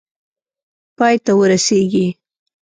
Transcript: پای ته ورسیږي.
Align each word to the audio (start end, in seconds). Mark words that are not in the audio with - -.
پای 0.97 1.15
ته 1.25 1.31
ورسیږي. 1.39 2.07